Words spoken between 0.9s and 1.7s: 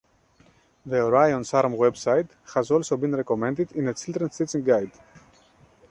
Orion's